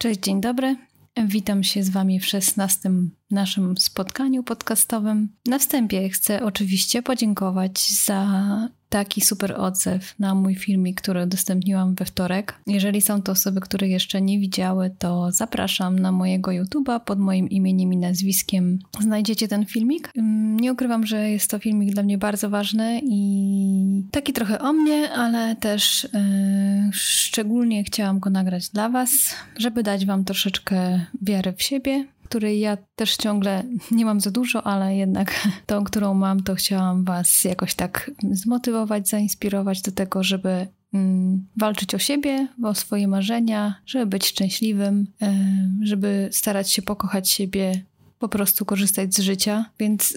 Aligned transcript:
Cześć, 0.00 0.20
dzień 0.20 0.40
dobry. 0.40 0.76
Witam 1.26 1.64
się 1.64 1.82
z 1.82 1.90
Wami 1.90 2.20
w 2.20 2.26
szesnastym 2.26 3.10
naszym 3.30 3.76
spotkaniu 3.76 4.42
podcastowym. 4.42 5.28
Na 5.46 5.58
wstępie 5.58 6.08
chcę 6.08 6.44
oczywiście 6.44 7.02
podziękować 7.02 7.90
za 8.04 8.68
taki 8.88 9.20
super 9.20 9.54
odzew 9.60 10.14
na 10.18 10.34
mój 10.34 10.54
filmik, 10.54 11.00
który 11.00 11.22
udostępniłam 11.24 11.94
we 11.94 12.04
wtorek. 12.04 12.54
Jeżeli 12.66 13.00
są 13.00 13.22
to 13.22 13.32
osoby, 13.32 13.60
które 13.60 13.88
jeszcze 13.88 14.22
nie 14.22 14.38
widziały, 14.38 14.90
to 14.98 15.32
zapraszam 15.32 15.98
na 15.98 16.12
mojego 16.12 16.50
YouTube'a 16.50 17.00
pod 17.00 17.18
moim 17.18 17.48
imieniem 17.48 17.92
i 17.92 17.96
nazwiskiem. 17.96 18.78
Znajdziecie 19.00 19.48
ten 19.48 19.66
filmik. 19.66 20.10
Mm, 20.16 20.60
nie 20.60 20.72
ukrywam, 20.72 21.06
że 21.06 21.30
jest 21.30 21.50
to 21.50 21.58
filmik 21.58 21.94
dla 21.94 22.02
mnie 22.02 22.18
bardzo 22.18 22.50
ważny 22.50 23.00
i 23.04 24.02
taki 24.10 24.32
trochę 24.32 24.58
o 24.58 24.72
mnie, 24.72 25.12
ale 25.12 25.56
też 25.56 26.08
yy, 26.12 26.20
szczególnie 26.92 27.84
chciałam 27.84 28.18
go 28.18 28.30
nagrać 28.30 28.68
dla 28.68 28.88
Was, 28.88 29.10
żeby 29.56 29.82
dać 29.82 30.06
Wam 30.06 30.24
troszeczkę 30.24 31.06
wiary 31.22 31.52
w 31.52 31.62
siebie, 31.62 32.06
której 32.28 32.60
ja 32.60 32.76
też 32.96 33.16
ciągle 33.16 33.62
nie 33.90 34.04
mam 34.04 34.20
za 34.20 34.30
dużo, 34.30 34.66
ale 34.66 34.96
jednak 34.96 35.48
tą, 35.66 35.84
którą 35.84 36.14
mam, 36.14 36.42
to 36.42 36.54
chciałam 36.54 37.04
Was 37.04 37.44
jakoś 37.44 37.74
tak 37.74 38.10
zmotywować, 38.30 39.08
zainspirować 39.08 39.82
do 39.82 39.92
tego, 39.92 40.22
żeby 40.22 40.66
mm, 40.94 41.46
walczyć 41.56 41.94
o 41.94 41.98
siebie, 41.98 42.48
o 42.62 42.74
swoje 42.74 43.08
marzenia, 43.08 43.74
żeby 43.86 44.06
być 44.06 44.26
szczęśliwym, 44.26 45.06
żeby 45.82 46.28
starać 46.32 46.72
się 46.72 46.82
pokochać 46.82 47.30
siebie, 47.30 47.82
po 48.18 48.28
prostu 48.28 48.64
korzystać 48.64 49.14
z 49.14 49.20
życia. 49.20 49.64
Więc 49.78 50.14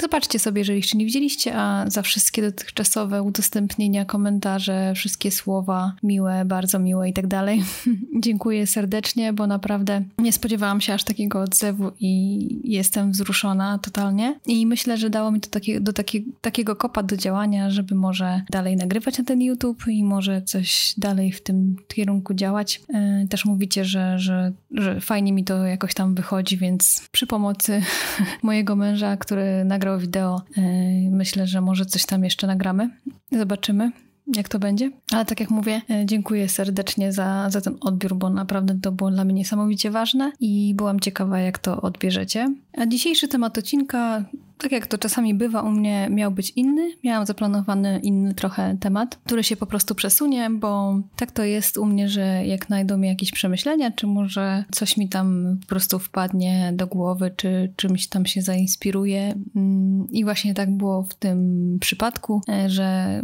Zobaczcie 0.00 0.38
sobie, 0.38 0.60
jeżeli 0.60 0.78
jeszcze 0.78 0.98
nie 0.98 1.04
widzieliście, 1.04 1.56
a 1.56 1.84
za 1.90 2.02
wszystkie 2.02 2.42
dotychczasowe 2.42 3.22
udostępnienia, 3.22 4.04
komentarze, 4.04 4.92
wszystkie 4.94 5.30
słowa 5.30 5.92
miłe, 6.02 6.44
bardzo 6.44 6.78
miłe 6.78 7.08
i 7.08 7.12
tak 7.12 7.26
dalej. 7.26 7.62
Dziękuję 8.24 8.66
serdecznie, 8.66 9.32
bo 9.32 9.46
naprawdę 9.46 10.02
nie 10.18 10.32
spodziewałam 10.32 10.80
się 10.80 10.94
aż 10.94 11.04
takiego 11.04 11.40
odzewu 11.40 11.92
i 12.00 12.48
jestem 12.64 13.12
wzruszona 13.12 13.78
totalnie. 13.78 14.38
I 14.46 14.66
myślę, 14.66 14.98
że 14.98 15.10
dało 15.10 15.30
mi 15.30 15.40
to 15.40 15.60
do 15.80 15.92
taki, 15.92 16.24
takiego 16.40 16.76
kopa 16.76 17.02
do 17.02 17.16
działania, 17.16 17.70
żeby 17.70 17.94
może 17.94 18.42
dalej 18.50 18.76
nagrywać 18.76 19.18
na 19.18 19.24
ten 19.24 19.42
YouTube 19.42 19.84
i 19.88 20.04
może 20.04 20.42
coś 20.42 20.94
dalej 20.96 21.32
w 21.32 21.42
tym 21.42 21.76
kierunku 21.88 22.34
działać. 22.34 22.80
E, 22.94 23.26
też 23.28 23.44
mówicie, 23.44 23.84
że, 23.84 24.18
że, 24.18 24.52
że 24.70 25.00
fajnie 25.00 25.32
mi 25.32 25.44
to 25.44 25.64
jakoś 25.66 25.94
tam 25.94 26.14
wychodzi, 26.14 26.56
więc 26.56 27.08
przy 27.12 27.26
pomocy 27.26 27.82
mojego 28.42 28.76
męża, 28.76 29.16
który 29.16 29.64
nagrał 29.64 29.81
nagrał 29.82 29.98
wideo. 29.98 30.42
E, 30.56 30.62
myślę, 31.10 31.46
że 31.46 31.60
może 31.60 31.86
coś 31.86 32.06
tam 32.06 32.24
jeszcze 32.24 32.46
nagramy. 32.46 32.90
Zobaczymy 33.32 33.92
jak 34.36 34.48
to 34.48 34.58
będzie. 34.58 34.90
Ale 35.12 35.24
tak 35.24 35.40
jak 35.40 35.50
mówię, 35.50 35.80
e, 35.90 36.06
dziękuję 36.06 36.48
serdecznie 36.48 37.12
za, 37.12 37.50
za 37.50 37.60
ten 37.60 37.76
odbiór, 37.80 38.14
bo 38.14 38.30
naprawdę 38.30 38.78
to 38.82 38.92
było 38.92 39.10
dla 39.10 39.24
mnie 39.24 39.34
niesamowicie 39.34 39.90
ważne 39.90 40.32
i 40.40 40.74
byłam 40.74 41.00
ciekawa, 41.00 41.38
jak 41.38 41.58
to 41.58 41.80
odbierzecie. 41.80 42.54
A 42.76 42.86
dzisiejszy 42.86 43.28
temat 43.28 43.58
odcinka, 43.58 44.24
tak 44.62 44.72
jak 44.72 44.86
to 44.86 44.98
czasami 44.98 45.34
bywa 45.34 45.62
u 45.62 45.70
mnie, 45.70 46.08
miał 46.10 46.30
być 46.30 46.50
inny. 46.50 46.90
Miałam 47.04 47.26
zaplanowany 47.26 48.00
inny 48.02 48.34
trochę 48.34 48.76
temat, 48.80 49.16
który 49.24 49.44
się 49.44 49.56
po 49.56 49.66
prostu 49.66 49.94
przesunie, 49.94 50.50
bo 50.50 51.00
tak 51.16 51.30
to 51.30 51.44
jest 51.44 51.78
u 51.78 51.86
mnie, 51.86 52.08
że 52.08 52.46
jak 52.46 52.66
znajdą 52.66 52.96
mi 52.96 53.08
jakieś 53.08 53.32
przemyślenia, 53.32 53.90
czy 53.90 54.06
może 54.06 54.64
coś 54.72 54.96
mi 54.96 55.08
tam 55.08 55.58
po 55.60 55.66
prostu 55.66 55.98
wpadnie 55.98 56.72
do 56.74 56.86
głowy, 56.86 57.30
czy 57.36 57.72
czymś 57.76 58.06
tam 58.08 58.26
się 58.26 58.42
zainspiruje. 58.42 59.34
Mm, 59.56 60.06
I 60.10 60.24
właśnie 60.24 60.54
tak 60.54 60.76
było 60.76 61.02
w 61.02 61.14
tym 61.14 61.78
przypadku, 61.80 62.42
e, 62.48 62.70
że 62.70 63.20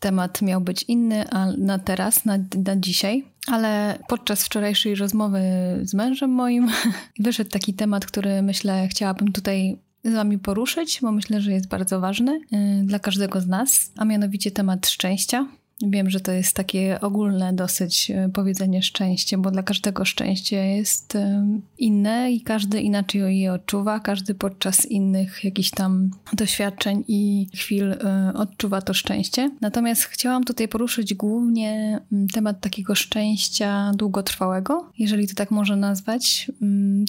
temat 0.00 0.42
miał 0.42 0.60
być 0.60 0.82
inny 0.82 1.30
a 1.30 1.46
na 1.58 1.78
teraz, 1.78 2.24
na, 2.24 2.38
na 2.64 2.76
dzisiaj. 2.76 3.24
Ale 3.46 3.98
podczas 4.08 4.44
wczorajszej 4.44 4.94
rozmowy 4.94 5.40
z 5.82 5.94
mężem 5.94 6.30
moim 6.30 6.68
wyszedł 7.18 7.50
taki 7.50 7.74
temat, 7.74 8.06
który 8.06 8.42
myślę 8.42 8.88
chciałabym 8.88 9.32
tutaj 9.32 9.78
z 10.04 10.12
Wami 10.12 10.38
poruszyć, 10.38 10.98
bo 11.02 11.12
myślę, 11.12 11.40
że 11.40 11.52
jest 11.52 11.68
bardzo 11.68 12.00
ważny 12.00 12.40
y, 12.82 12.84
dla 12.84 12.98
każdego 12.98 13.40
z 13.40 13.46
nas, 13.46 13.92
a 13.96 14.04
mianowicie 14.04 14.50
temat 14.50 14.88
szczęścia. 14.88 15.46
Wiem, 15.82 16.10
że 16.10 16.20
to 16.20 16.32
jest 16.32 16.56
takie 16.56 16.98
ogólne 17.00 17.52
dosyć 17.52 18.10
e, 18.10 18.28
powiedzenie 18.34 18.82
szczęście, 18.82 19.38
bo 19.38 19.50
dla 19.50 19.62
każdego 19.62 20.04
szczęście 20.04 20.56
jest 20.56 21.16
e, 21.16 21.46
inne 21.78 22.32
i 22.32 22.40
każdy 22.40 22.80
inaczej 22.80 23.40
je 23.40 23.52
odczuwa, 23.52 24.00
każdy 24.00 24.34
podczas 24.34 24.86
innych 24.86 25.44
jakichś 25.44 25.70
tam 25.70 26.10
doświadczeń 26.32 27.04
i 27.08 27.48
chwil 27.54 27.92
e, 27.92 28.32
odczuwa 28.34 28.82
to 28.82 28.94
szczęście. 28.94 29.50
Natomiast 29.60 30.02
chciałam 30.02 30.44
tutaj 30.44 30.68
poruszyć 30.68 31.14
głównie 31.14 32.00
temat 32.32 32.60
takiego 32.60 32.94
szczęścia 32.94 33.92
długotrwałego, 33.94 34.90
jeżeli 34.98 35.28
to 35.28 35.34
tak 35.34 35.50
można 35.50 35.76
nazwać, 35.76 36.50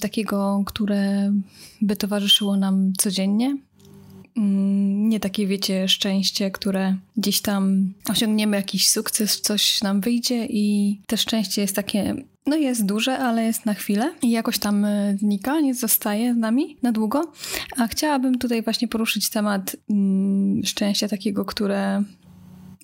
takiego, 0.00 0.62
które 0.66 1.32
by 1.80 1.96
towarzyszyło 1.96 2.56
nam 2.56 2.92
codziennie, 2.98 3.56
nie 4.36 5.20
takie, 5.20 5.46
wiecie, 5.46 5.88
szczęście, 5.88 6.50
które 6.50 6.96
gdzieś 7.16 7.40
tam 7.40 7.92
osiągniemy 8.10 8.56
jakiś 8.56 8.88
sukces, 8.88 9.40
coś 9.40 9.82
nam 9.82 10.00
wyjdzie 10.00 10.46
i 10.46 10.96
te 11.06 11.16
szczęście 11.16 11.62
jest 11.62 11.76
takie, 11.76 12.14
no 12.46 12.56
jest 12.56 12.86
duże, 12.86 13.18
ale 13.18 13.44
jest 13.44 13.66
na 13.66 13.74
chwilę 13.74 14.12
i 14.22 14.30
jakoś 14.30 14.58
tam 14.58 14.84
e, 14.84 15.16
znika, 15.18 15.60
nie 15.60 15.74
zostaje 15.74 16.34
z 16.34 16.36
nami 16.36 16.76
na 16.82 16.92
długo. 16.92 17.32
A 17.76 17.86
chciałabym 17.86 18.38
tutaj 18.38 18.62
właśnie 18.62 18.88
poruszyć 18.88 19.30
temat 19.30 19.76
mm, 19.90 20.64
szczęścia 20.64 21.08
takiego, 21.08 21.44
które 21.44 22.02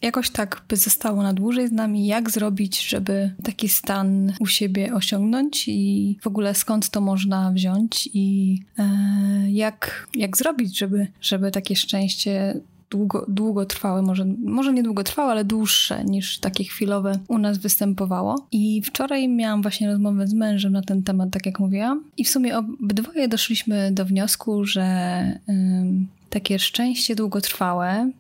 jakoś 0.02 0.30
tak 0.30 0.62
by 0.68 0.76
zostało 0.76 1.22
na 1.22 1.32
dłużej 1.32 1.68
z 1.68 1.72
nami, 1.72 2.06
jak 2.06 2.30
zrobić, 2.30 2.88
żeby 2.88 3.30
taki 3.42 3.68
stan 3.68 4.32
u 4.40 4.46
siebie 4.46 4.94
osiągnąć 4.94 5.68
i 5.68 6.18
w 6.22 6.26
ogóle 6.26 6.54
skąd 6.54 6.90
to 6.90 7.00
można 7.00 7.52
wziąć 7.52 8.10
i 8.14 8.58
e, 8.78 8.86
jak, 9.50 10.08
jak 10.14 10.36
zrobić, 10.36 10.78
żeby, 10.78 11.06
żeby 11.20 11.50
takie 11.50 11.76
szczęście 11.76 12.60
długo, 12.90 13.26
długotrwałe, 13.28 14.02
może, 14.02 14.24
może 14.44 14.72
nie 14.72 14.82
długotrwałe, 14.82 15.30
ale 15.30 15.44
dłuższe 15.44 16.04
niż 16.04 16.38
takie 16.38 16.64
chwilowe 16.64 17.18
u 17.28 17.38
nas 17.38 17.58
występowało. 17.58 18.46
I 18.52 18.82
wczoraj 18.82 19.28
miałam 19.28 19.62
właśnie 19.62 19.88
rozmowę 19.88 20.26
z 20.26 20.34
mężem 20.34 20.72
na 20.72 20.82
ten 20.82 21.02
temat, 21.02 21.30
tak 21.30 21.46
jak 21.46 21.60
mówiłam. 21.60 22.04
I 22.16 22.24
w 22.24 22.30
sumie 22.30 22.58
obydwoje 22.58 23.28
doszliśmy 23.28 23.92
do 23.92 24.04
wniosku, 24.04 24.64
że 24.64 24.84
takie 26.30 26.58
szczęście 26.58 27.16
długotrwałe 27.16 28.10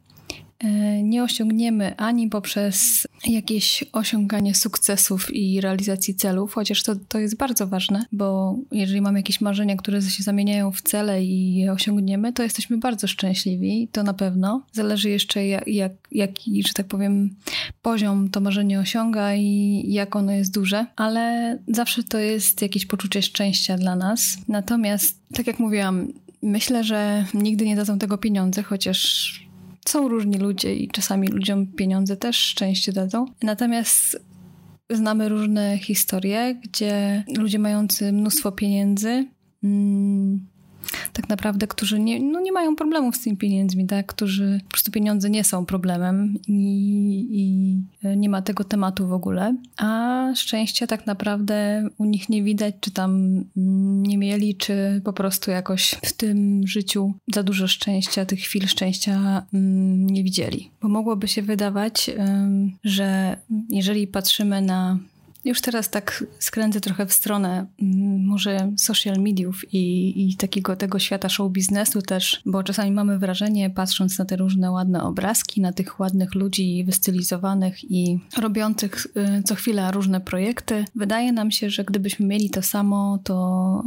nie 1.02 1.22
osiągniemy 1.22 1.96
ani 1.96 2.28
poprzez 2.28 3.06
jakieś 3.26 3.84
osiąganie 3.92 4.54
sukcesów 4.54 5.34
i 5.34 5.60
realizacji 5.60 6.14
celów, 6.14 6.54
chociaż 6.54 6.82
to, 6.82 6.96
to 7.08 7.18
jest 7.18 7.36
bardzo 7.36 7.66
ważne, 7.66 8.04
bo 8.12 8.56
jeżeli 8.72 9.00
mamy 9.00 9.18
jakieś 9.18 9.40
marzenia, 9.40 9.76
które 9.76 10.02
się 10.02 10.22
zamieniają 10.22 10.72
w 10.72 10.82
cele 10.82 11.24
i 11.24 11.54
je 11.54 11.72
osiągniemy, 11.72 12.32
to 12.32 12.42
jesteśmy 12.42 12.78
bardzo 12.78 13.06
szczęśliwi, 13.06 13.88
to 13.92 14.02
na 14.02 14.14
pewno. 14.14 14.62
Zależy 14.72 15.10
jeszcze 15.10 15.46
jak, 15.46 15.68
jak, 15.68 15.92
jaki, 16.12 16.62
że 16.62 16.72
tak 16.74 16.86
powiem, 16.86 17.34
poziom 17.82 18.30
to 18.30 18.40
marzenie 18.40 18.80
osiąga 18.80 19.34
i 19.34 19.82
jak 19.86 20.16
ono 20.16 20.32
jest 20.32 20.54
duże, 20.54 20.86
ale 20.96 21.58
zawsze 21.68 22.02
to 22.02 22.18
jest 22.18 22.62
jakieś 22.62 22.86
poczucie 22.86 23.22
szczęścia 23.22 23.76
dla 23.76 23.96
nas. 23.96 24.36
Natomiast, 24.48 25.20
tak 25.34 25.46
jak 25.46 25.58
mówiłam, 25.58 26.12
myślę, 26.42 26.84
że 26.84 27.26
nigdy 27.34 27.64
nie 27.64 27.76
dadzą 27.76 27.98
tego 27.98 28.18
pieniądze, 28.18 28.62
chociaż 28.62 29.51
są 29.88 30.08
różni 30.08 30.38
ludzie 30.38 30.74
i 30.74 30.88
czasami 30.88 31.28
ludziom 31.28 31.66
pieniądze 31.66 32.16
też 32.16 32.36
szczęście 32.36 32.92
dadzą. 32.92 33.26
Natomiast 33.42 34.20
znamy 34.90 35.28
różne 35.28 35.78
historie, 35.78 36.60
gdzie 36.64 37.24
ludzie 37.38 37.58
mający 37.58 38.12
mnóstwo 38.12 38.52
pieniędzy 38.52 39.26
mm, 39.64 40.46
tak 41.12 41.28
naprawdę, 41.28 41.66
którzy 41.66 42.00
nie, 42.00 42.20
no 42.20 42.40
nie 42.40 42.52
mają 42.52 42.76
problemów 42.76 43.16
z 43.16 43.20
tymi 43.20 43.36
pieniędzmi, 43.36 43.86
tak? 43.86 44.06
którzy 44.06 44.60
po 44.64 44.70
prostu 44.70 44.90
pieniądze 44.90 45.30
nie 45.30 45.44
są 45.44 45.66
problemem 45.66 46.34
i, 46.48 47.26
i 47.30 48.16
nie 48.16 48.28
ma 48.28 48.42
tego 48.42 48.64
tematu 48.64 49.06
w 49.06 49.12
ogóle, 49.12 49.56
a 49.76 50.32
szczęścia 50.36 50.86
tak 50.86 51.06
naprawdę 51.06 51.88
u 51.98 52.04
nich 52.04 52.28
nie 52.28 52.42
widać, 52.42 52.74
czy 52.80 52.90
tam 52.90 53.44
nie 54.02 54.18
mieli, 54.18 54.56
czy 54.56 55.00
po 55.04 55.12
prostu 55.12 55.50
jakoś 55.50 55.94
w 56.04 56.12
tym 56.12 56.66
życiu 56.66 57.14
za 57.34 57.42
dużo 57.42 57.68
szczęścia, 57.68 58.26
tych 58.26 58.40
chwil 58.40 58.66
szczęścia 58.66 59.46
mm, 59.54 60.06
nie 60.06 60.24
widzieli. 60.24 60.70
Bo 60.82 60.88
mogłoby 60.88 61.28
się 61.28 61.42
wydawać, 61.42 62.10
że 62.84 63.36
jeżeli 63.70 64.06
patrzymy 64.06 64.62
na 64.62 64.98
już 65.44 65.60
teraz 65.60 65.90
tak 65.90 66.24
skręcę 66.38 66.80
trochę 66.80 67.06
w 67.06 67.12
stronę 67.12 67.66
mm, 67.82 68.26
może 68.26 68.72
social 68.78 69.16
mediów 69.18 69.74
i, 69.74 70.14
i 70.28 70.36
takiego 70.36 70.76
tego 70.76 70.98
świata 70.98 71.28
show 71.28 71.52
biznesu 71.52 72.02
też, 72.02 72.42
bo 72.46 72.62
czasami 72.62 72.92
mamy 72.92 73.18
wrażenie, 73.18 73.70
patrząc 73.70 74.18
na 74.18 74.24
te 74.24 74.36
różne 74.36 74.70
ładne 74.70 75.02
obrazki, 75.02 75.60
na 75.60 75.72
tych 75.72 76.00
ładnych 76.00 76.34
ludzi 76.34 76.84
wystylizowanych 76.84 77.90
i 77.90 78.18
robiących 78.38 79.06
y, 79.06 79.42
co 79.42 79.54
chwila 79.54 79.90
różne 79.90 80.20
projekty, 80.20 80.84
wydaje 80.94 81.32
nam 81.32 81.50
się, 81.50 81.70
że 81.70 81.84
gdybyśmy 81.84 82.26
mieli 82.26 82.50
to 82.50 82.62
samo, 82.62 83.18
to, 83.24 83.82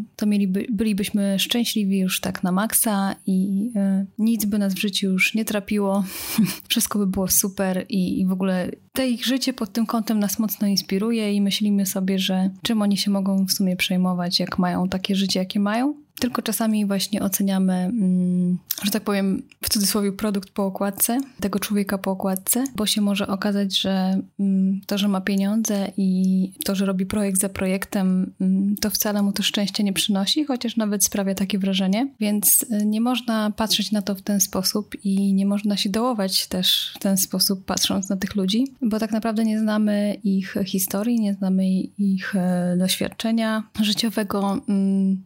y, 0.00 0.16
to 0.16 0.26
mieliby, 0.26 0.66
bylibyśmy 0.70 1.38
szczęśliwi 1.38 1.98
już 1.98 2.20
tak 2.20 2.42
na 2.42 2.52
maksa 2.52 3.14
i 3.26 3.70
y, 3.76 4.06
nic 4.18 4.44
by 4.44 4.58
nas 4.58 4.74
w 4.74 4.78
życiu 4.78 5.06
już 5.06 5.34
nie 5.34 5.44
trapiło, 5.44 6.04
wszystko 6.68 6.98
by 6.98 7.06
było 7.06 7.28
super 7.28 7.86
i, 7.88 8.20
i 8.20 8.26
w 8.26 8.32
ogóle 8.32 8.70
te 8.92 9.08
ich 9.08 9.24
życie 9.24 9.52
pod 9.52 9.72
tym 9.72 9.86
kątem 9.86 10.18
nas 10.18 10.38
mocno 10.38 10.66
inspiruje 10.66 10.91
inspiruje 10.92 11.32
i 11.32 11.40
myślimy 11.40 11.86
sobie, 11.86 12.18
że 12.18 12.50
czym 12.62 12.82
oni 12.82 12.96
się 12.96 13.10
mogą 13.10 13.46
w 13.46 13.52
sumie 13.52 13.76
przejmować, 13.76 14.40
jak 14.40 14.58
mają 14.58 14.88
takie 14.88 15.14
życie, 15.14 15.40
jakie 15.40 15.60
mają. 15.60 15.94
Tylko 16.20 16.42
czasami 16.42 16.86
właśnie 16.86 17.22
oceniamy, 17.22 17.72
mm, 17.74 18.58
że 18.82 18.90
tak 18.90 19.04
powiem, 19.04 19.42
w 19.62 19.68
cudzysłowie 19.68 20.12
produkt 20.12 20.50
po 20.50 20.66
okładce, 20.66 21.20
tego 21.40 21.58
człowieka 21.58 21.98
po 21.98 22.10
okładce, 22.10 22.64
bo 22.76 22.86
się 22.86 23.00
może 23.00 23.26
okazać, 23.26 23.80
że 23.80 24.22
mm, 24.40 24.80
to, 24.86 24.98
że 24.98 25.08
ma 25.08 25.20
pieniądze 25.20 25.92
i 25.96 26.52
to, 26.64 26.74
że 26.74 26.86
robi 26.86 27.06
projekt 27.06 27.40
za 27.40 27.48
projektem, 27.48 28.34
mm, 28.40 28.76
to 28.80 28.90
wcale 28.90 29.22
mu 29.22 29.32
to 29.32 29.42
szczęście 29.42 29.84
nie 29.84 29.92
przynosi, 29.92 30.44
chociaż 30.44 30.76
nawet 30.76 31.04
sprawia 31.04 31.34
takie 31.34 31.58
wrażenie. 31.58 32.08
Więc 32.20 32.62
y, 32.62 32.86
nie 32.86 33.00
można 33.00 33.50
patrzeć 33.50 33.92
na 33.92 34.02
to 34.02 34.14
w 34.14 34.22
ten 34.22 34.40
sposób 34.40 34.94
i 35.04 35.34
nie 35.34 35.46
można 35.46 35.76
się 35.76 35.90
dołować 35.90 36.46
też 36.46 36.92
w 36.96 36.98
ten 36.98 37.16
sposób, 37.16 37.64
patrząc 37.64 38.08
na 38.08 38.16
tych 38.16 38.36
ludzi, 38.36 38.64
bo 38.82 38.98
tak 38.98 39.12
naprawdę 39.12 39.44
nie 39.44 39.60
znamy 39.60 40.16
ich 40.24 40.54
historii, 40.64 41.20
nie 41.20 41.34
znamy 41.34 41.70
ich 41.98 42.36
e, 42.36 42.76
doświadczenia 42.78 43.62
życiowego. 43.80 44.60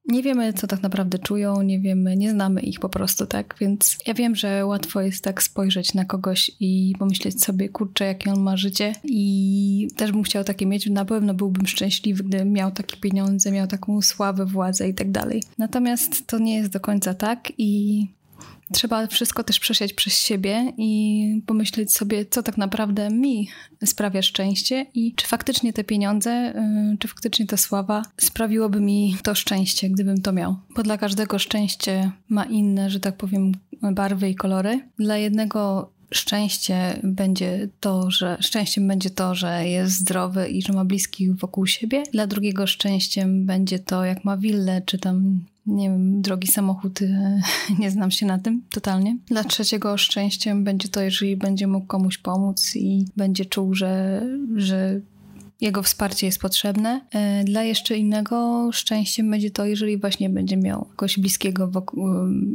Nie 0.09 0.23
wiemy, 0.23 0.53
co 0.53 0.67
tak 0.76 0.82
naprawdę 0.82 1.19
czują, 1.19 1.62
nie 1.62 1.81
wiemy, 1.81 2.17
nie 2.17 2.31
znamy 2.31 2.61
ich 2.61 2.81
po 2.81 2.88
prostu, 2.88 3.26
tak? 3.26 3.55
Więc 3.61 3.96
ja 4.06 4.14
wiem, 4.14 4.37
że 4.37 4.67
łatwo 4.67 5.00
jest 5.00 5.25
tak 5.25 5.43
spojrzeć 5.43 5.94
na 5.94 6.05
kogoś 6.05 6.50
i 6.61 6.94
pomyśleć 6.99 7.44
sobie, 7.44 7.69
kurczę, 7.69 8.05
jakie 8.05 8.32
on 8.32 8.40
ma 8.40 8.56
życie 8.56 8.93
i 9.05 9.88
też 9.96 10.12
bym 10.12 10.23
chciał 10.23 10.44
takie 10.44 10.67
mieć, 10.67 10.87
na 10.87 11.05
pewno 11.05 11.34
byłbym 11.34 11.67
szczęśliwy, 11.67 12.25
gdy 12.25 12.44
miał 12.44 12.70
takie 12.70 12.96
pieniądze, 12.96 13.52
miał 13.52 13.67
taką 13.67 14.02
sławę, 14.02 14.46
władzę 14.46 14.88
i 14.88 14.94
tak 14.94 15.11
dalej. 15.11 15.43
Natomiast 15.58 16.26
to 16.26 16.38
nie 16.38 16.56
jest 16.56 16.70
do 16.70 16.81
końca 16.81 17.14
tak 17.14 17.52
i 17.58 18.06
trzeba 18.72 19.06
wszystko 19.06 19.44
też 19.44 19.60
przesiać 19.60 19.92
przez 19.92 20.18
siebie 20.18 20.72
i 20.78 21.42
pomyśleć 21.46 21.92
sobie, 21.92 22.24
co 22.24 22.42
tak 22.42 22.56
naprawdę 22.56 23.10
mi 23.10 23.48
sprawia 23.84 24.22
szczęście 24.22 24.86
i 24.94 25.14
czy 25.14 25.26
faktycznie 25.26 25.72
te 25.72 25.84
pieniądze, 25.84 26.54
y, 26.92 26.98
czy 26.98 27.08
faktycznie 27.08 27.46
ta 27.46 27.56
sława 27.56 28.02
sprawiłoby 28.20 28.80
mi 28.80 29.16
to 29.22 29.34
szczęście, 29.34 29.90
gdybym 29.90 30.22
to 30.22 30.32
miał. 30.32 30.56
Bo 30.76 30.82
dla 30.82 30.98
każdego 30.98 31.38
szczęście 31.38 32.10
ma 32.28 32.44
inne, 32.44 32.90
że 32.90 33.00
tak 33.00 33.16
powiem, 33.16 33.52
barwy 33.82 34.30
i 34.30 34.34
kolory. 34.34 34.80
Dla 34.98 35.16
jednego 35.16 35.90
szczęście 36.10 37.00
będzie 37.02 37.68
to, 37.80 38.10
że 38.10 38.36
szczęściem 38.40 38.88
będzie 38.88 39.10
to, 39.10 39.34
że 39.34 39.68
jest 39.68 39.94
zdrowy 39.94 40.48
i 40.48 40.62
że 40.62 40.72
ma 40.72 40.84
bliskich 40.84 41.36
wokół 41.36 41.66
siebie. 41.66 42.02
Dla 42.12 42.26
drugiego 42.26 42.66
szczęściem 42.66 43.46
będzie 43.46 43.78
to, 43.78 44.04
jak 44.04 44.24
ma 44.24 44.36
willę, 44.36 44.82
czy 44.86 44.98
tam 44.98 45.40
nie 45.66 45.90
wiem, 45.90 46.22
drogi 46.22 46.48
samochód, 46.48 47.02
e, 47.02 47.40
nie 47.78 47.90
znam 47.90 48.10
się 48.10 48.26
na 48.26 48.38
tym 48.38 48.62
totalnie. 48.70 49.16
Dla 49.26 49.44
trzeciego 49.44 49.96
szczęściem 49.96 50.64
będzie 50.64 50.88
to, 50.88 51.00
jeżeli 51.00 51.36
będzie 51.36 51.66
mógł 51.66 51.86
komuś 51.86 52.18
pomóc 52.18 52.72
i 52.76 53.04
będzie 53.16 53.44
czuł, 53.44 53.74
że, 53.74 54.22
że 54.56 55.00
jego 55.60 55.82
wsparcie 55.82 56.26
jest 56.26 56.40
potrzebne. 56.40 57.00
E, 57.10 57.44
dla 57.44 57.62
jeszcze 57.62 57.96
innego 57.96 58.68
szczęściem 58.72 59.30
będzie 59.30 59.50
to, 59.50 59.66
jeżeli 59.66 59.98
właśnie 59.98 60.30
będzie 60.30 60.56
miał 60.56 60.84
kogoś 60.96 61.18
bliskiego 61.18 61.68
wokół 61.68 62.08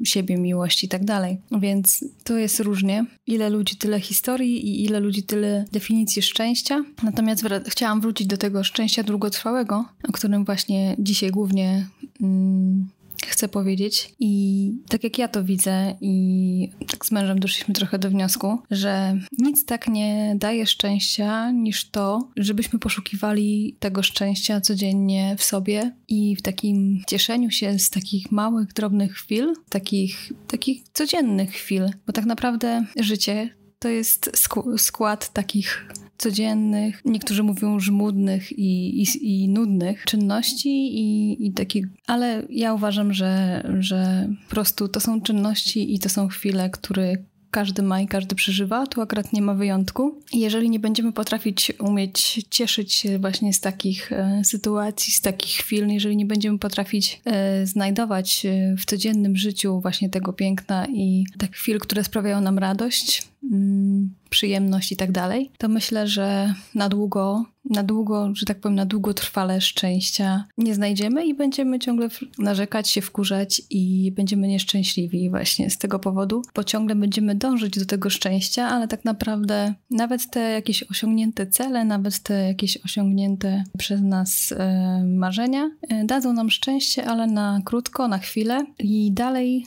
siebie, 0.04 0.38
miłość 0.38 0.84
i 0.84 0.88
tak 0.88 1.06
dalej. 1.06 1.38
Więc 1.52 2.06
to 2.24 2.38
jest 2.38 2.60
różnie. 2.60 3.06
Ile 3.28 3.50
ludzi, 3.50 3.76
tyle 3.76 4.00
historii 4.00 4.68
i 4.68 4.86
ile 4.86 5.00
ludzi, 5.00 5.24
tyle 5.24 5.66
definicji 5.72 6.22
szczęścia. 6.22 6.84
Natomiast 7.04 7.44
chciałam 7.68 8.02
wrócić 8.02 8.28
do 8.28 8.38
tego 8.38 8.64
szczęścia 8.64 9.04
długotrwałego, 9.04 9.86
o 10.10 10.12
którym 10.12 10.46
właśnie 10.46 10.96
dzisiaj 11.00 11.32
głównie 11.32 11.88
mm, 12.22 12.88
chcę 13.26 13.48
powiedzieć. 13.48 14.14
I 14.20 14.74
tak 14.90 15.04
jak 15.04 15.18
ja 15.18 15.28
to 15.28 15.44
widzę, 15.44 15.96
i 16.02 16.70
tak 16.88 17.06
z 17.06 17.12
mężem 17.12 17.40
doszliśmy 17.40 17.74
trochę 17.74 18.00
do 18.00 18.10
wniosku, 18.10 18.60
że 18.72 19.18
nic 19.38 19.66
tak 19.66 19.88
nie 19.88 20.36
daje 20.38 20.66
szczęścia 20.66 21.52
niż 21.52 21.90
to, 21.90 22.30
żebyśmy 22.38 22.80
poszukiwali 22.80 23.76
tego 23.80 24.04
szczęścia 24.04 24.62
codziennie 24.62 25.36
w 25.38 25.44
sobie 25.44 25.96
i 26.08 26.36
w 26.36 26.42
takim 26.42 27.04
cieszeniu 27.08 27.52
się 27.52 27.80
z 27.80 27.90
takich 27.90 28.32
małych, 28.32 28.74
drobnych 28.74 29.14
chwil, 29.14 29.54
takich, 29.70 30.34
takich 30.48 30.84
codziennych 30.94 31.52
chwil, 31.52 31.90
bo 32.08 32.14
tak 32.14 32.26
naprawdę 32.26 32.86
życie 33.00 33.50
to 33.80 33.90
jest 33.90 34.32
skład 34.78 35.34
takich 35.34 35.86
codziennych, 36.22 37.02
niektórzy 37.06 37.44
mówią 37.44 37.80
żmudnych 37.80 38.52
i, 38.52 39.02
i, 39.02 39.06
i 39.34 39.50
nudnych 39.50 40.06
czynności 40.06 40.70
i, 40.70 41.48
i 41.48 41.52
takich, 41.54 41.86
ale 42.08 42.44
ja 42.50 42.74
uważam, 42.74 43.14
że, 43.14 43.64
że 43.80 44.30
po 44.50 44.56
prostu 44.56 44.88
to 44.88 45.00
są 45.00 45.22
czynności 45.22 45.96
i 45.96 46.00
to 46.00 46.10
są 46.10 46.28
chwile, 46.28 46.70
które 46.70 47.16
każdy 47.52 47.82
ma 47.84 48.02
i 48.02 48.08
każdy 48.08 48.36
przeżywa, 48.36 48.88
tu 48.88 49.02
akurat 49.02 49.34
nie 49.34 49.42
ma 49.42 49.54
wyjątku. 49.54 50.20
Jeżeli 50.34 50.70
nie 50.70 50.80
będziemy 50.80 51.14
potrafić 51.14 51.72
umieć 51.80 52.46
cieszyć 52.50 52.94
się 52.94 53.20
właśnie 53.20 53.54
z 53.54 53.60
takich 53.60 54.12
e, 54.12 54.42
sytuacji, 54.46 55.14
z 55.14 55.22
takich 55.22 55.56
chwil, 55.56 55.88
jeżeli 55.88 56.18
nie 56.18 56.26
będziemy 56.26 56.60
potrafić 56.60 57.22
e, 57.26 57.66
znajdować 57.66 58.46
e, 58.46 58.76
w 58.78 58.86
codziennym 58.86 59.38
życiu 59.38 59.82
właśnie 59.82 60.10
tego 60.10 60.34
piękna 60.34 60.88
i 60.88 61.26
takich 61.38 61.56
chwil, 61.56 61.80
które 61.80 62.04
sprawiają 62.04 62.42
nam 62.42 62.60
radość, 62.60 63.28
mm, 63.52 64.14
przyjemność 64.30 64.92
i 64.92 64.96
tak 64.96 65.12
dalej, 65.12 65.52
to 65.58 65.70
myślę, 65.70 66.08
że 66.08 66.54
na 66.76 66.90
długo, 66.90 67.46
na 67.72 67.84
długo, 67.84 68.30
że 68.34 68.46
tak 68.46 68.60
powiem, 68.60 68.76
na 68.76 68.86
długotrwale 68.86 69.62
szczęścia 69.62 70.46
nie 70.58 70.76
znajdziemy 70.76 71.26
i 71.26 71.34
będziemy 71.34 71.80
ciągle 71.80 72.10
narzekać, 72.40 72.90
się 72.90 73.02
wkurzać 73.02 73.62
i 73.70 74.12
będziemy 74.16 74.48
nieszczęśliwi 74.48 75.30
właśnie 75.30 75.70
z 75.70 75.78
tego 75.78 76.00
powodu, 76.00 76.42
bo 76.56 76.64
ciągle 76.64 76.96
będziemy 76.96 77.36
dążyć 77.36 77.80
do 77.80 77.86
tego 77.86 78.10
szczęścia, 78.10 78.68
ale 78.68 78.88
tak 78.88 79.06
naprawdę 79.06 79.74
nawet 79.90 80.30
te 80.30 80.40
jakieś 80.40 80.84
osiągnięte 80.84 81.48
cele, 81.48 81.86
nawet 81.86 82.20
te 82.20 82.48
jakieś 82.48 82.78
osiągnięte 82.86 83.64
przez 83.78 84.02
nas 84.02 84.52
e, 84.52 85.04
marzenia 85.08 85.72
e, 85.90 86.06
dadzą 86.06 86.34
nam 86.34 86.50
szczęście, 86.50 87.06
ale 87.06 87.28
na 87.28 87.62
krótko, 87.66 88.08
na 88.08 88.18
chwilę 88.18 88.66
i 88.80 89.12
dalej 89.12 89.66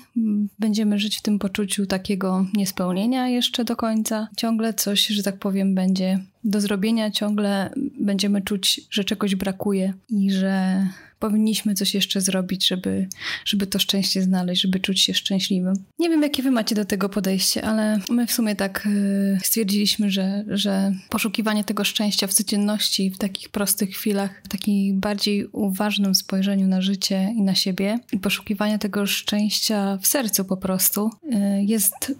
będziemy 0.58 0.98
żyć 0.98 1.18
w 1.18 1.22
tym 1.22 1.38
poczuciu 1.38 1.86
takiego 1.86 2.46
niespełnienia 2.54 3.28
jeszcze 3.28 3.64
do 3.64 3.76
końca. 3.76 4.28
Ciągle 4.36 4.74
coś, 4.74 5.06
że 5.06 5.22
tak 5.22 5.38
powiem, 5.38 5.74
będzie 5.74 6.20
do 6.44 6.60
zrobienia, 6.60 7.10
ciągle 7.10 7.70
będziemy 8.00 8.42
czuć, 8.42 8.80
że 8.90 9.04
czegoś 9.04 9.34
brakuje 9.34 9.92
i 10.08 10.30
że 10.30 10.86
powinniśmy 11.18 11.74
coś 11.74 11.94
jeszcze 11.94 12.20
zrobić, 12.20 12.68
żeby, 12.68 13.08
żeby 13.44 13.66
to 13.66 13.78
szczęście 13.78 14.22
znaleźć, 14.22 14.62
żeby 14.62 14.80
czuć 14.80 15.00
się 15.00 15.14
szczęśliwym. 15.14 15.74
Nie 15.98 16.08
wiem, 16.08 16.22
jakie 16.22 16.42
wy 16.42 16.50
macie 16.50 16.74
do 16.74 16.84
tego 16.84 17.08
podejście, 17.08 17.64
ale 17.64 18.00
my 18.10 18.26
w 18.26 18.32
sumie 18.32 18.56
tak 18.56 18.86
y, 18.86 19.38
stwierdziliśmy, 19.42 20.10
że, 20.10 20.44
że 20.48 20.92
poszukiwanie 21.10 21.64
tego 21.64 21.84
szczęścia 21.84 22.26
w 22.26 22.32
codzienności, 22.32 23.10
w 23.10 23.18
takich 23.18 23.48
prostych 23.48 23.90
chwilach, 23.90 24.42
w 24.44 24.48
takim 24.48 25.00
bardziej 25.00 25.46
uważnym 25.46 26.14
spojrzeniu 26.14 26.68
na 26.68 26.80
życie 26.80 27.32
i 27.36 27.42
na 27.42 27.54
siebie 27.54 27.98
i 28.12 28.18
poszukiwanie 28.18 28.78
tego 28.78 29.06
szczęścia 29.06 29.98
w 30.02 30.06
sercu 30.06 30.44
po 30.44 30.56
prostu 30.56 31.10
y, 31.24 31.62
jest 31.62 32.14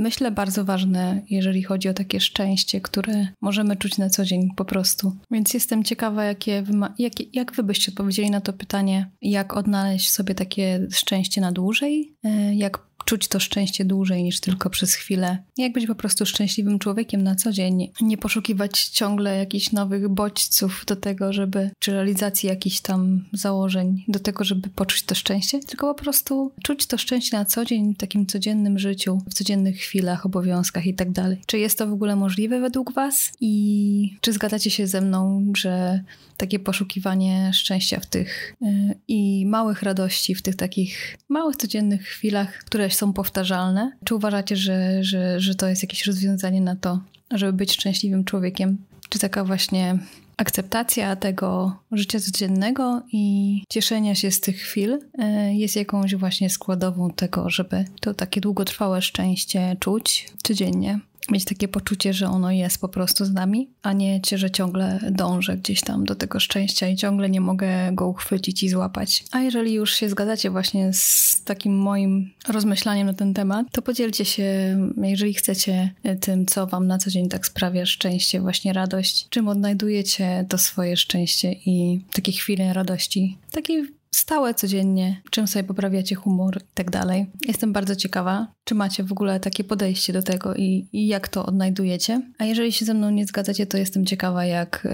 myślę, 0.00 0.30
bardzo 0.30 0.64
ważne, 0.64 1.22
jeżeli 1.30 1.62
chodzi 1.62 1.88
o 1.88 1.94
takie 1.94 2.20
szczęście, 2.20 2.80
które 2.80 3.26
możemy 3.40 3.76
czuć 3.76 3.98
na 3.98 4.10
co 4.10 4.24
dzień 4.24 4.48
po 4.56 4.64
prostu. 4.64 5.16
Więc 5.30 5.54
jestem 5.54 5.84
ciekawa, 5.84 6.24
jakie 6.24 6.62
wy 6.62 6.72
ma, 6.72 6.94
jakie, 6.98 7.24
jak 7.32 7.52
wy 7.52 7.62
byście 7.62 7.92
odpowiedzieli 7.92 8.30
na 8.30 8.40
to 8.40 8.52
pytanie, 8.52 9.10
jak 9.22 9.56
odnaleźć 9.56 10.10
sobie 10.10 10.34
takie 10.34 10.86
szczęście 10.90 11.40
na 11.40 11.52
dłużej, 11.52 12.16
e, 12.24 12.54
jak 12.54 12.89
czuć 13.04 13.28
to 13.28 13.40
szczęście 13.40 13.84
dłużej 13.84 14.22
niż 14.22 14.40
tylko 14.40 14.70
przez 14.70 14.94
chwilę. 14.94 15.38
Jak 15.56 15.72
być 15.72 15.86
po 15.86 15.94
prostu 15.94 16.26
szczęśliwym 16.26 16.78
człowiekiem 16.78 17.22
na 17.22 17.34
co 17.34 17.52
dzień. 17.52 17.90
Nie 18.00 18.18
poszukiwać 18.18 18.88
ciągle 18.88 19.36
jakichś 19.36 19.72
nowych 19.72 20.08
bodźców 20.08 20.84
do 20.86 20.96
tego, 20.96 21.32
żeby, 21.32 21.70
czy 21.78 21.92
realizacji 21.92 22.48
jakichś 22.48 22.80
tam 22.80 23.24
założeń 23.32 24.04
do 24.08 24.18
tego, 24.18 24.44
żeby 24.44 24.68
poczuć 24.68 25.02
to 25.02 25.14
szczęście, 25.14 25.58
tylko 25.58 25.94
po 25.94 26.02
prostu 26.02 26.52
czuć 26.62 26.86
to 26.86 26.98
szczęście 26.98 27.36
na 27.36 27.44
co 27.44 27.64
dzień 27.64 27.94
w 27.94 27.98
takim 27.98 28.26
codziennym 28.26 28.78
życiu, 28.78 29.22
w 29.30 29.34
codziennych 29.34 29.76
chwilach, 29.76 30.26
obowiązkach 30.26 30.86
i 30.86 30.94
tak 30.94 31.10
dalej. 31.10 31.40
Czy 31.46 31.58
jest 31.58 31.78
to 31.78 31.86
w 31.86 31.92
ogóle 31.92 32.16
możliwe 32.16 32.60
według 32.60 32.92
Was? 32.92 33.32
I 33.40 34.16
czy 34.20 34.32
zgadzacie 34.32 34.70
się 34.70 34.86
ze 34.86 35.00
mną, 35.00 35.52
że 35.56 36.00
takie 36.36 36.58
poszukiwanie 36.58 37.50
szczęścia 37.54 38.00
w 38.00 38.06
tych 38.06 38.56
yy, 38.60 38.94
i 39.08 39.46
małych 39.46 39.82
radości, 39.82 40.34
w 40.34 40.42
tych 40.42 40.56
takich 40.56 41.16
małych 41.28 41.56
codziennych 41.56 42.02
chwilach, 42.02 42.58
które 42.58 42.89
są 42.94 43.12
powtarzalne. 43.12 43.92
Czy 44.04 44.14
uważacie, 44.14 44.56
że, 44.56 45.04
że, 45.04 45.40
że 45.40 45.54
to 45.54 45.68
jest 45.68 45.82
jakieś 45.82 46.06
rozwiązanie 46.06 46.60
na 46.60 46.76
to, 46.76 47.00
żeby 47.30 47.52
być 47.52 47.72
szczęśliwym 47.72 48.24
człowiekiem? 48.24 48.78
Czy 49.08 49.18
taka 49.18 49.44
właśnie 49.44 49.98
akceptacja 50.36 51.16
tego 51.16 51.76
życia 51.92 52.20
codziennego 52.20 53.02
i 53.12 53.64
cieszenia 53.68 54.14
się 54.14 54.30
z 54.30 54.40
tych 54.40 54.56
chwil 54.56 54.98
e, 55.18 55.54
jest 55.54 55.76
jakąś 55.76 56.14
właśnie 56.14 56.50
składową 56.50 57.10
tego, 57.10 57.50
żeby 57.50 57.84
to 58.00 58.14
takie 58.14 58.40
długotrwałe 58.40 59.02
szczęście 59.02 59.76
czuć 59.80 60.32
codziennie? 60.42 61.00
Mieć 61.30 61.44
takie 61.44 61.68
poczucie, 61.68 62.12
że 62.12 62.28
ono 62.28 62.50
jest 62.50 62.80
po 62.80 62.88
prostu 62.88 63.24
z 63.24 63.32
nami, 63.32 63.70
a 63.82 63.92
nie 63.92 64.20
że 64.36 64.50
ciągle 64.50 65.00
dążę 65.10 65.56
gdzieś 65.56 65.80
tam 65.80 66.04
do 66.04 66.14
tego 66.14 66.40
szczęścia 66.40 66.88
i 66.88 66.96
ciągle 66.96 67.30
nie 67.30 67.40
mogę 67.40 67.68
go 67.92 68.08
uchwycić 68.08 68.62
i 68.62 68.68
złapać. 68.68 69.24
A 69.30 69.40
jeżeli 69.40 69.72
już 69.72 69.94
się 69.94 70.08
zgadzacie 70.08 70.50
właśnie 70.50 70.92
z 70.92 71.42
takim 71.44 71.78
moim 71.78 72.30
rozmyślaniem 72.48 73.06
na 73.06 73.14
ten 73.14 73.34
temat, 73.34 73.66
to 73.72 73.82
podzielcie 73.82 74.24
się, 74.24 74.76
jeżeli 75.02 75.34
chcecie, 75.34 75.90
tym, 76.20 76.46
co 76.46 76.66
wam 76.66 76.86
na 76.86 76.98
co 76.98 77.10
dzień 77.10 77.28
tak 77.28 77.46
sprawia 77.46 77.86
szczęście, 77.86 78.40
właśnie 78.40 78.72
radość, 78.72 79.26
czym 79.28 79.48
odnajdujecie 79.48 80.46
to 80.48 80.58
swoje 80.58 80.96
szczęście 80.96 81.52
i 81.52 82.00
takie 82.12 82.32
chwile 82.32 82.72
radości. 82.72 83.38
Takiej 83.50 83.99
stałe 84.14 84.54
codziennie, 84.54 85.22
czym 85.30 85.48
sobie 85.48 85.64
poprawiacie 85.64 86.14
humor 86.14 86.56
i 86.62 86.74
tak 86.74 86.90
dalej. 86.90 87.26
Jestem 87.48 87.72
bardzo 87.72 87.96
ciekawa, 87.96 88.52
czy 88.64 88.74
macie 88.74 89.04
w 89.04 89.12
ogóle 89.12 89.40
takie 89.40 89.64
podejście 89.64 90.12
do 90.12 90.22
tego 90.22 90.54
i, 90.54 90.88
i, 90.92 91.06
jak 91.06 91.28
to 91.28 91.46
odnajdujecie. 91.46 92.22
A 92.38 92.44
jeżeli 92.44 92.72
się 92.72 92.84
ze 92.84 92.94
mną 92.94 93.10
nie 93.10 93.26
zgadzacie, 93.26 93.66
to 93.66 93.76
jestem 93.76 94.06
ciekawa, 94.06 94.44
jak, 94.44 94.88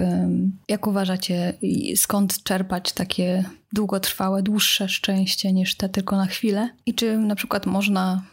jak 0.69 0.87
uważacie 0.87 1.53
i 1.61 1.97
skąd 1.97 2.43
czerpać 2.43 2.93
takie 2.93 3.43
długotrwałe, 3.73 4.43
dłuższe 4.43 4.89
szczęście 4.89 5.53
niż 5.53 5.77
te 5.77 5.89
tylko 5.89 6.17
na 6.17 6.25
chwilę. 6.25 6.69
I 6.85 6.93
czy 6.93 7.17
na 7.17 7.35
przykład 7.35 7.65
można 7.65 8.23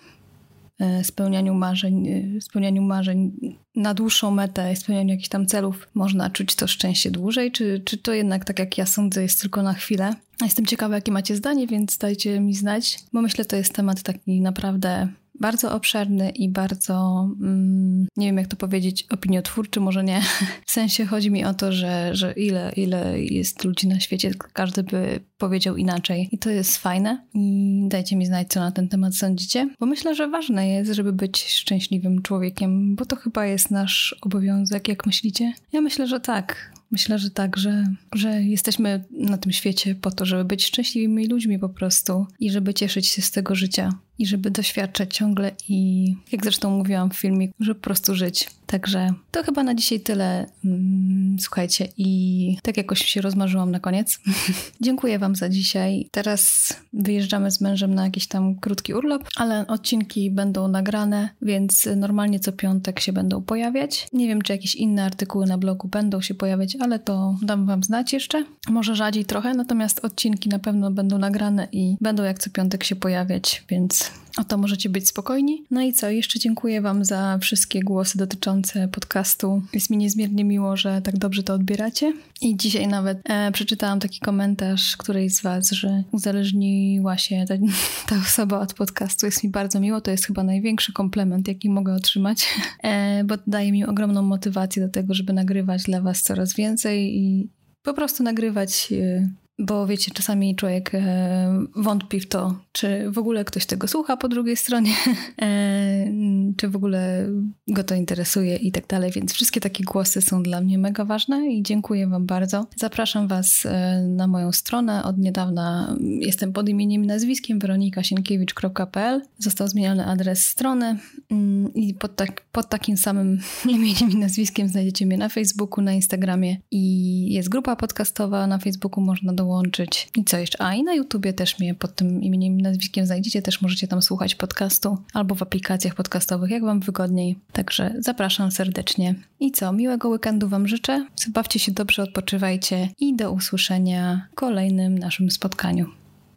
spełnianiu 1.03 1.55
marzeń, 1.55 2.09
e, 2.09 2.41
spełnianiu 2.41 2.83
marzeń 2.83 3.33
na 3.77 3.95
dłuższą 3.95 4.31
metę, 4.31 4.77
spełnianiu 4.77 5.11
jakichś 5.11 5.29
tam 5.29 5.47
celów, 5.47 5.89
można 5.95 6.31
czuć 6.31 6.55
to 6.55 6.67
szczęście 6.67 7.11
dłużej, 7.11 7.53
czy, 7.53 7.83
czy 7.85 7.99
to 7.99 8.13
jednak, 8.13 8.45
tak 8.45 8.59
jak 8.59 8.79
ja 8.79 8.87
sądzę, 8.87 9.23
jest 9.23 9.41
tylko 9.41 9.63
na 9.63 9.75
chwilę? 9.75 10.15
Jestem 10.43 10.67
ciekawa, 10.67 10.95
jakie 10.95 11.13
macie 11.13 11.37
zdanie, 11.37 11.67
więc 11.67 11.99
dajcie 11.99 12.41
mi 12.41 12.55
znać, 12.55 12.99
bo 13.13 13.23
myślę, 13.23 13.45
to 13.45 13.57
jest 13.57 13.75
temat 13.75 14.03
taki 14.03 14.41
naprawdę 14.41 15.09
bardzo 15.41 15.73
obszerny 15.73 16.31
i 16.31 16.49
bardzo, 16.49 17.29
mm, 17.41 18.07
nie 18.17 18.27
wiem 18.27 18.37
jak 18.37 18.47
to 18.47 18.57
powiedzieć, 18.57 19.07
opiniotwórczy, 19.11 19.81
może 19.81 20.05
nie. 20.05 20.21
W 20.67 20.71
sensie 20.71 21.07
chodzi 21.07 21.31
mi 21.31 21.45
o 21.45 21.55
to, 21.55 21.73
że, 21.73 22.11
że 22.15 22.33
ile, 22.33 22.73
ile 22.77 23.23
jest 23.23 23.65
ludzi 23.65 23.89
na 23.89 24.01
świecie, 24.01 24.31
każdy 24.53 24.83
by 24.83 25.21
powiedział 25.39 25.77
inaczej. 25.77 26.29
I 26.33 26.39
to 26.39 26.51
jest 26.51 26.79
fajne. 26.79 27.27
I 27.35 27.87
dajcie 27.89 28.17
mi 28.17 28.27
znać, 28.27 28.49
co 28.49 28.61
na 28.61 28.73
ten 28.73 28.89
temat 28.89 29.17
sądzicie, 29.17 29.69
bo 29.81 29.87
myślę, 29.87 30.15
że 30.15 30.29
ważne 30.29 30.69
jest, 30.69 30.93
żeby 30.93 31.13
być 31.13 31.45
szczęśliwym 31.45 32.23
człowiekiem, 32.23 32.97
bo 32.97 33.07
to 33.07 33.17
chyba 33.17 33.47
jest 33.47 33.71
nasz 33.71 34.17
obowiązek, 34.21 34.89
jak 34.89 35.07
myślicie? 35.07 35.53
Ja 35.73 35.81
myślę, 35.81 36.07
że 36.07 36.21
tak. 36.21 36.75
Myślę, 36.91 37.19
że 37.19 37.31
tak, 37.31 37.57
że, 37.57 37.85
że 38.15 38.43
jesteśmy 38.43 39.05
na 39.11 39.39
tym 39.39 39.53
świecie 39.53 39.95
po 39.95 40.11
to, 40.11 40.25
żeby 40.25 40.45
być 40.45 40.67
szczęśliwymi 40.67 41.27
ludźmi 41.27 41.59
po 41.59 41.69
prostu 41.69 42.27
i 42.41 42.51
żeby 42.51 42.75
cieszyć 42.75 43.07
się 43.07 43.23
z 43.23 43.31
tego 43.31 43.55
życia 43.55 43.91
i 44.19 44.27
żeby 44.27 44.51
doświadczać 44.51 45.17
ciągle 45.17 45.51
i 45.69 46.07
jak 46.33 46.45
zresztą 46.45 46.71
mówiłam 46.71 47.11
w 47.11 47.17
filmie, 47.17 47.49
żeby 47.61 47.75
po 47.75 47.85
prostu 47.85 48.15
żyć. 48.15 48.49
Także 48.67 49.15
to 49.31 49.43
chyba 49.43 49.63
na 49.63 49.75
dzisiaj 49.75 50.01
tyle. 50.01 50.47
Mm, 50.65 51.37
słuchajcie, 51.41 51.89
i 51.97 52.57
tak 52.63 52.77
jakoś 52.77 53.05
się 53.05 53.21
rozmarzyłam 53.21 53.71
na 53.71 53.81
koniec. 53.81 54.21
Dziękuję 54.81 55.19
Wam 55.19 55.37
za 55.37 55.49
dzisiaj. 55.49 56.09
Teraz 56.11 56.75
wyjeżdżamy 56.93 57.51
z 57.51 57.61
mężem 57.61 57.95
na 57.95 58.05
jakiś 58.05 58.27
tam 58.27 58.55
krótki 58.55 58.95
urlop, 58.95 59.29
ale 59.37 59.67
odcinki 59.67 60.31
będą 60.31 60.69
nagrane, 60.69 61.29
więc 61.43 61.89
normalnie 61.97 62.41
co 62.41 62.53
piątek 62.53 63.01
się 63.01 63.13
będą 63.13 63.43
pojawiać. 63.43 64.09
Nie 64.13 64.29
wiem, 64.29 64.43
czy 64.43 64.53
jakieś 64.53 64.75
inne 64.75 65.05
artykuły 65.05 65.47
na 65.47 65.59
blogu 65.59 65.89
będą 65.89 66.21
się 66.21 66.35
pojawiać, 66.35 66.77
ale 66.81 66.99
to 66.99 67.37
dam 67.43 67.67
Wam 67.67 67.83
znać 67.83 68.13
jeszcze. 68.13 68.45
Może 68.69 68.97
rzadziej 68.97 69.25
trochę, 69.25 69.55
natomiast 69.55 70.05
odcinki 70.05 70.49
na 70.49 70.59
pewno 70.59 70.91
będą 70.91 71.19
nagrane 71.19 71.69
i 71.73 71.97
będą 72.01 72.23
jak 72.23 72.39
co 72.39 72.51
piątek 72.51 72.85
się 72.85 72.97
pojawiać, 72.97 73.65
więc 73.69 74.11
o 74.37 74.45
to 74.45 74.59
możecie 74.59 74.89
być 74.89 75.09
spokojni. 75.09 75.65
No 75.71 75.83
i 75.83 75.93
co, 75.93 76.11
jeszcze 76.11 76.39
dziękuję 76.39 76.81
Wam 76.81 77.05
za 77.05 77.39
wszystkie 77.39 77.83
głosy 77.83 78.19
dotyczące 78.19 78.89
podcastu. 78.89 79.63
Jest 79.73 79.91
mi 79.91 79.97
niezmiernie 79.97 80.45
miło, 80.45 80.77
że 80.77 81.03
tak 81.03 81.19
dobrze 81.19 81.43
to 81.43 81.55
odbieracie. 81.55 82.13
I 82.41 82.57
dzisiaj 82.57 82.89
nawet 82.89 83.19
e, 83.25 83.53
przeczytałam 83.53 84.01
taki 84.01 84.21
komentarz 84.21 84.97
którejś 84.97 85.35
z 85.35 85.43
Was, 85.43 85.71
że 85.71 86.03
uzależniła 86.13 87.19
się 87.19 87.45
ta, 87.49 87.55
ta, 88.09 88.17
osoba 88.23 88.61
od 88.61 88.75
podcastu. 88.75 89.27
Jest 89.27 89.45
mi 89.45 89.51
bardzo 89.51 89.81
miło. 89.81 90.01
To 90.01 90.11
jest 90.11 90.27
chyba 90.27 90.43
największy 90.43 90.93
komplement, 90.93 91.49
jaki 91.49 91.71
mogę 91.71 91.95
otrzymać, 91.95 92.47
e, 92.83 93.25
bo 93.25 93.35
daje 93.47 93.73
mi 93.73 93.85
ogromną 93.85 94.23
motywację 94.23 94.87
do 94.87 94.93
tego, 94.93 95.15
żeby 95.15 95.33
nagrywać 95.33 95.83
dla 95.83 96.01
Was 96.01 96.23
coraz 96.23 96.55
więcej 96.55 97.19
i 97.19 97.49
po 97.83 97.95
prostu 97.95 98.23
nagrywać. 98.23 98.93
E, 98.93 99.29
bo 99.59 99.87
wiecie, 99.87 100.11
czasami 100.15 100.57
człowiek 100.57 100.91
e, 100.95 101.67
wątpi 101.77 102.21
w 102.21 102.29
to, 102.29 102.55
czy 102.73 103.11
w 103.11 103.19
ogóle 103.19 103.45
ktoś 103.45 103.67
tego 103.67 103.89
słucha 103.89 104.17
po 104.17 104.29
drugiej 104.29 104.57
stronie, 104.57 104.95
e, 105.43 106.13
czy 106.57 106.69
w 106.69 106.77
ogóle 106.77 107.29
go 107.69 107.85
to 107.85 107.95
interesuje 107.95 108.57
i 108.57 108.73
tak 108.73 108.87
dalej. 108.87 109.11
Więc 109.11 109.33
wszystkie 109.33 109.61
takie 109.61 109.85
głosy 109.85 110.21
są 110.21 110.43
dla 110.43 110.61
mnie 110.61 110.79
mega 110.79 111.05
ważne 111.05 111.47
i 111.53 111.63
dziękuję 111.63 112.07
Wam 112.07 112.27
bardzo. 112.27 112.67
Zapraszam 112.77 113.29
Was 113.29 113.67
e, 113.67 114.03
na 114.09 114.27
moją 114.27 114.53
stronę. 114.53 115.05
Od 115.05 115.19
niedawna 115.19 115.97
jestem 116.01 116.53
pod 116.53 116.69
imieniem 116.69 117.05
i 117.05 117.07
nazwiskiem 117.07 117.59
weronikasienkiewicz.pl. 117.59 119.23
Został 119.39 119.69
zmieniony 119.69 120.07
adres 120.07 120.47
strony 120.47 120.99
mm, 121.31 121.75
i 121.75 121.95
pod, 121.95 122.17
tak, 122.17 122.45
pod 122.53 122.69
takim 122.69 122.97
samym 122.97 123.39
imieniem 123.69 124.11
i 124.11 124.17
nazwiskiem 124.17 124.69
znajdziecie 124.69 125.07
mnie 125.07 125.19
na 125.19 125.29
Facebooku, 125.29 125.85
na 125.85 125.93
Instagramie 125.93 126.57
i 126.71 127.33
jest 127.33 127.49
grupa 127.49 127.77
podcastowa 127.77 128.47
na 128.47 128.59
Facebooku, 128.59 129.05
można 129.05 129.33
do 129.33 129.44
dołączyć. 129.45 130.09
I 130.17 130.25
co 130.25 130.39
jeszcze? 130.39 130.63
A 130.63 130.75
i 130.75 130.83
na 130.83 130.95
YouTubie 130.95 131.33
też 131.33 131.59
mnie 131.59 131.75
pod 131.75 131.95
tym 131.95 132.23
imieniem 132.23 132.61
i 132.61 132.63
nazwiskiem 132.63 133.07
znajdziecie. 133.07 133.43
Też 133.43 133.63
możecie 133.63 133.89
tam 133.89 134.03
słuchać 134.03 134.35
podcastu 134.35 134.99
albo 135.13 135.35
w 135.35 135.43
aplikacjach 135.43 135.95
podcastowych, 135.95 136.51
jak 136.51 136.65
Wam 136.65 136.81
wygodniej. 136.81 137.39
Także 137.53 137.95
zapraszam 137.99 138.51
serdecznie. 138.51 139.15
I 139.41 139.53
co? 139.53 139.73
Miłego 139.73 140.09
weekendu 140.09 140.49
Wam 140.49 140.69
życzę. 140.69 141.07
Zabawcie 141.17 141.59
się 141.59 141.73
dobrze, 141.73 142.03
odpoczywajcie 142.03 142.89
i 143.01 143.17
do 143.17 143.33
usłyszenia 143.33 144.29
w 144.33 144.35
kolejnym 144.35 144.99
naszym 144.99 145.31
spotkaniu. 145.31 145.87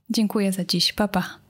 Dziękuję 0.10 0.52
za 0.52 0.66
dziś. 0.66 0.94
Pa, 0.94 1.08
pa. 1.08 1.47